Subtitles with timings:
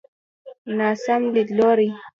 [0.77, 1.87] ناسم ليدلوری.